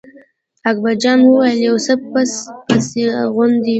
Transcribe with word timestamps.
اکبر 0.69 0.93
جان 1.01 1.19
وویل: 1.23 1.57
یو 1.67 1.75
څه 1.85 1.93
پس 2.11 2.31
پسي 2.65 3.03
غوندې 3.33 3.69
و. 3.69 3.69